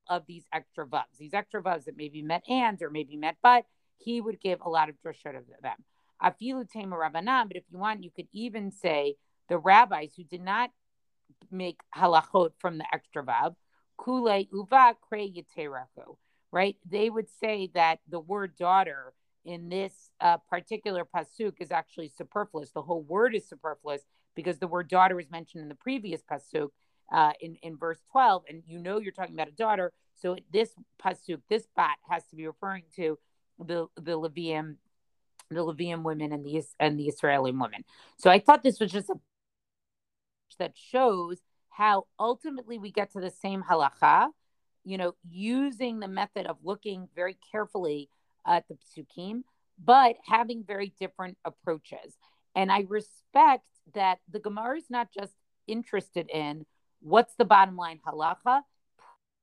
of 0.08 0.26
these 0.26 0.46
extra 0.54 0.86
vavs, 0.86 1.18
these 1.18 1.34
extra 1.34 1.62
vavs 1.62 1.86
that 1.86 1.98
maybe 1.98 2.22
met 2.22 2.44
and 2.50 2.82
or 2.82 2.90
maybe 2.90 3.16
met 3.16 3.38
but, 3.44 3.66
he 3.98 4.20
would 4.22 4.40
give 4.40 4.60
a 4.62 4.70
lot 4.70 4.90
of 4.90 5.02
dress 5.02 5.16
show 5.16 5.30
of 5.30 5.44
them. 5.62 5.78
Afilu 6.22 6.70
Tema 6.70 6.96
Rabbanan, 6.96 7.48
but 7.48 7.58
if 7.58 7.64
you 7.72 7.78
want, 7.78 8.04
you 8.04 8.12
could 8.12 8.28
even 8.32 8.72
say 8.72 9.16
the 9.50 9.58
rabbis 9.58 10.14
who 10.16 10.24
did 10.24 10.42
not 10.42 10.72
make 11.52 11.82
halachot 11.96 12.52
from 12.58 12.78
the 12.78 12.86
extra 12.94 13.24
vav, 13.24 13.56
kule 13.98 14.46
uva 14.52 14.96
kre 15.10 15.34
yiteraku, 15.34 16.18
right? 16.54 16.78
They 16.88 17.10
would 17.10 17.28
say 17.42 17.72
that 17.74 17.98
the 18.08 18.20
word 18.20 18.56
daughter 18.56 19.14
in 19.44 19.70
this 19.70 20.12
uh, 20.22 20.38
particular 20.38 21.04
pasuk 21.04 21.54
is 21.60 21.72
actually 21.72 22.10
superfluous. 22.16 22.70
The 22.72 22.84
whole 22.84 23.02
word 23.02 23.34
is 23.34 23.50
superfluous 23.50 24.04
because 24.36 24.60
the 24.60 24.68
word 24.68 24.88
daughter 24.88 25.20
is 25.20 25.32
mentioned 25.32 25.64
in 25.64 25.68
the 25.68 25.76
previous 25.76 26.22
pasuk 26.22 26.70
uh, 27.12 27.32
in 27.42 27.56
in 27.64 27.76
verse 27.76 28.02
twelve, 28.12 28.44
and 28.48 28.62
you 28.68 28.78
know 28.78 29.00
you're 29.00 29.12
talking 29.12 29.34
about 29.34 29.48
a 29.48 29.52
daughter. 29.52 29.92
So 30.14 30.38
this 30.52 30.70
pasuk, 31.04 31.42
this 31.50 31.68
bat, 31.76 31.98
has 32.08 32.24
to 32.28 32.36
be 32.36 32.46
referring 32.46 32.84
to 32.98 33.18
the 33.58 33.88
the 33.96 34.12
Levium, 34.12 34.76
the 35.50 35.66
Levium 35.66 36.04
women 36.04 36.32
and 36.32 36.46
the 36.46 36.64
and 36.80 37.00
the 37.00 37.08
Israeli 37.08 37.52
women. 37.52 37.84
So 38.18 38.30
I 38.30 38.38
thought 38.38 38.62
this 38.62 38.80
was 38.80 38.92
just 38.92 39.10
a 39.10 39.16
that 40.60 40.74
shows 40.76 41.40
how 41.70 42.06
ultimately 42.20 42.78
we 42.78 42.92
get 42.92 43.12
to 43.14 43.20
the 43.20 43.32
same 43.32 43.64
halacha, 43.64 44.28
you 44.84 44.98
know, 44.98 45.16
using 45.30 46.00
the 46.00 46.08
method 46.08 46.46
of 46.46 46.58
looking 46.64 47.08
very 47.16 47.38
carefully 47.52 48.10
at 48.46 48.66
the 48.68 48.76
psukim, 48.76 49.44
but 49.84 50.16
having 50.26 50.64
very 50.64 50.94
different 51.00 51.38
approaches. 51.46 52.18
And 52.56 52.72
I 52.72 52.86
respect 52.88 53.66
that 53.96 54.20
the 54.32 54.40
Gemara 54.40 54.78
is 54.78 54.90
not 54.90 55.10
just 55.12 55.34
interested 55.68 56.30
in 56.30 56.66
what's 57.02 57.36
the 57.36 57.46
bottom 57.46 57.76
line 57.76 58.00
halacha, 58.06 58.62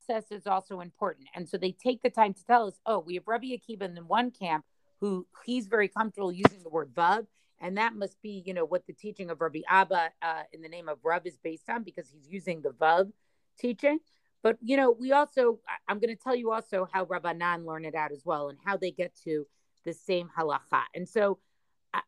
process 0.07 0.31
is 0.31 0.47
also 0.47 0.81
important. 0.81 1.29
And 1.35 1.49
so 1.49 1.57
they 1.57 1.73
take 1.73 2.03
the 2.03 2.11
time 2.11 2.35
to 2.35 2.45
tell 2.45 2.67
us, 2.67 2.81
oh, 2.87 2.99
we 2.99 3.15
have 3.15 3.27
Rabbi 3.27 3.49
Akiva 3.49 3.83
in 3.83 3.97
one 4.07 4.31
camp 4.31 4.65
who 5.01 5.27
he's 5.45 5.67
very 5.67 5.89
comfortable 5.89 6.31
using 6.31 6.63
the 6.63 6.69
word 6.69 6.93
vav 6.95 7.27
and 7.61 7.77
that 7.77 7.95
must 7.95 8.21
be, 8.23 8.43
you 8.47 8.55
know, 8.55 8.65
what 8.65 8.87
the 8.87 8.93
teaching 8.93 9.31
of 9.31 9.41
Rabbi 9.41 9.61
Abba 9.69 10.11
uh, 10.23 10.43
in 10.53 10.63
the 10.63 10.69
name 10.69 10.89
of 10.89 10.99
Rav 11.05 11.27
is 11.27 11.37
based 11.37 11.69
on 11.69 11.83
because 11.83 12.09
he's 12.09 12.27
using 12.29 12.63
the 12.63 12.71
Vav 12.71 13.13
teaching. 13.59 13.99
But, 14.43 14.57
you 14.63 14.77
know, 14.77 14.91
we 14.91 15.13
also, 15.13 15.59
I'm 15.89 15.99
going 15.99 16.15
to 16.17 16.23
tell 16.23 16.35
you 16.35 16.51
also 16.51 16.89
how 16.91 17.05
Rabbanan 17.05 17.67
learn 17.67 17.85
it 17.85 17.95
out 17.95 18.13
as 18.13 18.23
well 18.25 18.49
and 18.49 18.59
how 18.65 18.77
they 18.77 18.91
get 18.91 19.15
to 19.25 19.47
the 19.85 19.93
same 19.93 20.31
halacha. 20.37 20.83
And 20.95 21.09
so 21.09 21.39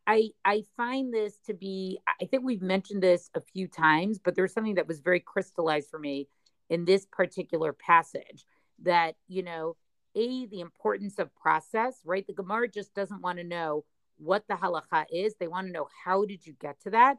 I, 0.07 0.31
I 0.45 0.63
find 0.77 1.13
this 1.13 1.39
to 1.47 1.55
be, 1.55 1.99
I 2.21 2.27
think 2.27 2.45
we've 2.45 2.63
mentioned 2.63 3.03
this 3.03 3.31
a 3.35 3.41
few 3.41 3.67
times, 3.67 4.19
but 4.19 4.35
there's 4.35 4.53
something 4.53 4.77
that 4.77 4.89
was 4.89 5.01
very 5.01 5.21
crystallized 5.21 5.91
for 5.91 5.99
me 5.99 6.29
in 6.71 6.85
this 6.85 7.07
particular 7.11 7.73
passage 7.73 8.47
that, 8.83 9.17
you 9.29 9.43
know, 9.43 9.77
A, 10.15 10.47
the 10.47 10.61
importance 10.61 11.19
of 11.19 11.35
process, 11.35 12.01
right? 12.05 12.27
The 12.27 12.33
Gemara 12.33 12.69
just 12.69 12.95
doesn't 12.95 13.23
want 13.23 13.39
to 13.39 13.45
know 13.45 13.85
what 14.19 14.45
the 14.49 14.55
halacha 14.55 15.05
is. 15.13 15.35
They 15.35 15.49
want 15.49 15.67
to 15.67 15.73
know 15.73 15.89
how 16.05 16.25
did 16.25 16.47
you 16.47 16.55
get 16.61 16.81
to 16.83 16.91
that? 16.91 17.19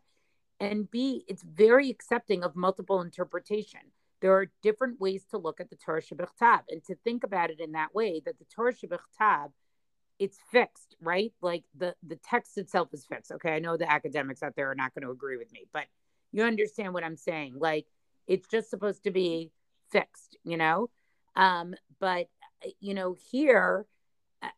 And 0.60 0.89
B, 0.89 1.25
it's 1.27 1.43
very 1.43 1.89
accepting 1.89 2.43
of 2.43 2.55
multiple 2.55 3.01
interpretation. 3.01 3.82
There 4.24 4.32
are 4.32 4.48
different 4.62 5.01
ways 5.01 5.25
to 5.32 5.38
look 5.38 5.60
at 5.60 5.70
the 5.70 5.75
Torah 5.75 6.01
Shebichtav 6.01 6.62
and 6.70 6.82
to 6.86 6.96
think 7.03 7.25
about 7.25 7.50
it 7.50 7.60
in 7.60 7.74
that 7.74 7.94
way 7.94 8.22
that 8.25 8.39
the 8.39 8.46
Torah 8.46 8.74
Shebichtav 8.74 9.50
it's 10.18 10.38
fixed, 10.50 10.96
right? 11.01 11.34
Like 11.42 11.65
the 11.75 11.94
the 12.08 12.15
text 12.15 12.58
itself 12.58 12.88
is 12.94 13.06
fixed. 13.06 13.34
Okay, 13.34 13.53
I 13.53 13.60
know 13.60 13.75
the 13.75 13.92
academics 13.92 14.42
out 14.42 14.56
there 14.56 14.72
are 14.72 14.75
not 14.75 14.94
going 14.96 15.03
to 15.03 15.12
agree 15.12 15.36
with 15.36 15.51
me, 15.51 15.65
but 15.74 15.88
you 16.32 16.44
understand 16.44 16.94
what 16.94 17.03
I'm 17.03 17.18
saying. 17.18 17.56
Like 17.60 17.86
it's 18.25 18.48
just 18.48 18.70
supposed 18.70 19.03
to 19.03 19.12
be 19.12 19.51
fixed, 19.92 20.38
you 20.46 20.56
know. 20.56 20.89
Um, 21.36 21.75
but 22.00 22.30
you 22.80 22.94
know, 22.94 23.18
here 23.30 23.86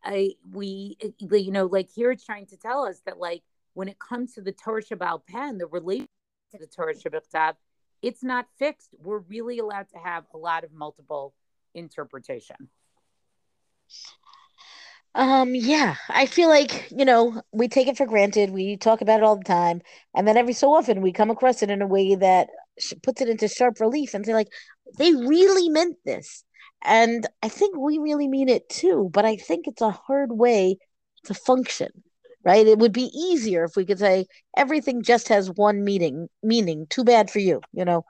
I 0.04 0.34
we 0.52 0.96
you 1.20 1.52
know 1.52 1.66
like 1.66 1.90
here 1.90 2.12
it's 2.12 2.24
trying 2.24 2.46
to 2.48 2.58
tell 2.58 2.86
us 2.86 3.02
that 3.08 3.18
like 3.18 3.42
when 3.74 3.88
it 3.88 3.98
comes 3.98 4.36
to 4.36 4.42
the 4.42 4.52
Torah 4.52 4.84
Sheba'al 4.84 5.26
Peh, 5.26 5.54
the 5.58 5.66
relation 5.66 6.08
to 6.52 6.60
the 6.60 6.68
Torah 6.68 6.94
Shebichtav 6.94 7.56
it's 8.02 8.24
not 8.24 8.46
fixed. 8.58 8.90
We're 9.02 9.20
really 9.20 9.60
allowed 9.60 9.90
to 9.90 9.98
have 9.98 10.26
a 10.34 10.38
lot 10.38 10.64
of 10.64 10.72
multiple 10.74 11.34
interpretation. 11.74 12.70
Um, 15.14 15.56
yeah, 15.56 15.96
I 16.10 16.26
feel 16.26 16.50
like, 16.50 16.92
you 16.92 17.06
know, 17.06 17.42
we 17.54 17.70
take 17.70 17.88
it 17.88 17.96
for 17.96 18.06
granted. 18.06 18.50
We 18.50 18.76
talk 18.76 19.00
about 19.00 19.22
it 19.22 19.24
all 19.24 19.38
the 19.38 19.46
time. 19.46 19.82
And 20.14 20.28
then 20.28 20.36
every 20.36 20.54
so 20.54 20.74
often 20.74 21.02
we 21.02 21.14
come 21.14 21.32
across 21.32 21.64
it 21.64 21.70
in 21.70 21.82
a 21.82 21.88
way 21.88 22.16
that 22.16 22.50
puts 23.02 23.22
it 23.22 23.30
into 23.30 23.48
sharp 23.48 23.80
relief 23.80 24.14
and 24.14 24.26
say, 24.26 24.34
like, 24.34 24.52
they 24.98 25.14
really 25.14 25.70
meant 25.70 25.98
this. 26.04 26.44
And 26.84 27.26
I 27.42 27.48
think 27.48 27.78
we 27.78 27.98
really 27.98 28.28
mean 28.28 28.50
it 28.50 28.68
too, 28.68 29.10
but 29.14 29.24
I 29.26 29.38
think 29.38 29.68
it's 29.68 29.82
a 29.82 29.92
hard 29.92 30.34
way 30.34 30.78
to 31.24 31.34
function, 31.34 32.04
right? 32.46 32.66
It 32.68 32.80
would 32.80 32.94
be 32.94 33.12
easier 33.14 33.66
if 33.66 33.76
we 33.76 33.86
could 33.86 34.00
say 34.00 34.28
everything 34.56 35.02
just 35.02 35.28
has 35.30 35.50
one 35.50 35.84
meaning, 35.84 36.30
meaning, 36.44 36.88
too 36.90 37.04
bad 37.04 37.30
for 37.30 37.40
you, 37.40 37.62
you 37.74 37.84
know. 37.84 38.06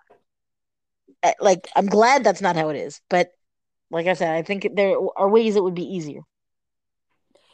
Eh, 1.23 1.33
like 1.39 1.67
I'm 1.75 1.87
glad 1.87 2.23
that's 2.23 2.41
not 2.41 2.55
how 2.55 2.69
it 2.69 2.77
is, 2.77 3.01
but 3.09 3.29
like 3.89 4.07
I 4.07 4.13
said, 4.13 4.35
I 4.35 4.43
think 4.43 4.67
there 4.75 4.97
are 5.15 5.29
ways 5.29 5.55
it 5.55 5.63
would 5.63 5.75
be 5.75 5.95
easier. 5.95 6.21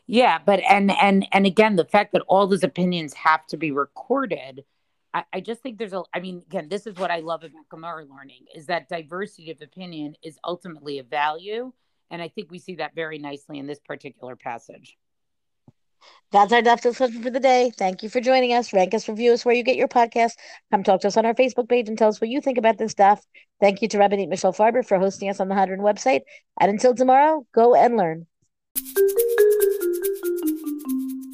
Yeah, 0.07 0.39
but 0.43 0.59
and 0.67 0.91
and 0.91 1.25
and 1.31 1.45
again, 1.45 1.75
the 1.77 1.85
fact 1.85 2.13
that 2.13 2.23
all 2.27 2.47
those 2.47 2.63
opinions 2.63 3.13
have 3.13 3.45
to 3.47 3.57
be 3.57 3.71
recorded 3.71 4.65
I, 5.13 5.41
just 5.41 5.61
think 5.61 5.77
there's 5.77 5.93
a 5.93 6.03
I 6.13 6.19
mean, 6.19 6.43
again, 6.47 6.69
this 6.69 6.88
is 6.88 6.95
what 6.95 7.11
I 7.11 7.19
love 7.19 7.43
about 7.43 7.69
Gemara 7.69 8.05
learning 8.05 8.45
is 8.55 8.67
that 8.67 8.88
diversity 8.88 9.51
of 9.51 9.61
opinion 9.61 10.15
is 10.23 10.39
ultimately 10.45 11.00
a 11.00 11.03
value. 11.03 11.73
And 12.09 12.21
I 12.21 12.27
think 12.27 12.51
we 12.51 12.59
see 12.59 12.75
that 12.75 12.95
very 12.95 13.17
nicely 13.17 13.57
in 13.57 13.67
this 13.67 13.79
particular 13.79 14.35
passage. 14.35 14.97
That's 16.31 16.53
our 16.53 16.62
daf 16.62 16.81
discussion 16.81 17.22
for 17.22 17.29
the 17.29 17.39
day. 17.39 17.72
Thank 17.77 18.03
you 18.03 18.10
for 18.10 18.22
joining 18.22 18.53
us. 18.53 18.72
Rank 18.72 18.93
us, 18.93 19.10
review 19.10 19.34
us 19.34 19.43
where 19.43 19.55
you 19.55 19.63
get 19.63 19.75
your 19.75 19.88
podcast. 19.89 20.34
Come 20.72 20.84
talk 20.84 21.01
to 21.01 21.08
us 21.08 21.17
on 21.17 21.25
our 21.25 21.34
Facebook 21.34 21.67
page 21.67 21.89
and 21.89 21.98
tell 21.98 22.10
us 22.10 22.22
what 22.22 22.29
you 22.29 22.39
think 22.39 22.58
about 22.58 22.77
this 22.77 22.91
stuff. 22.91 23.25
Thank 23.60 23.81
you 23.81 23.88
to 23.89 23.98
Rabbanit 23.98 24.29
Michelle 24.29 24.53
Farber 24.53 24.86
for 24.86 24.98
hosting 24.98 25.29
us 25.29 25.39
on 25.39 25.50
the 25.50 25.55
Hadran 25.55 25.79
website. 25.79 26.22
And 26.60 26.72
until 26.72 26.96
tomorrow, 26.96 27.46
go 27.53 27.75
and 27.75 27.98
learn. 27.98 28.27